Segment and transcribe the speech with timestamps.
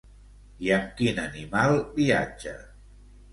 [0.67, 2.57] I amb quin animal viatja?